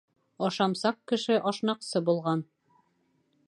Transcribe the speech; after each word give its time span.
Ашамсаҡ 0.45 0.97
кеше 1.11 1.37
ашнаҡсы 1.51 2.01
булған. 2.11 2.45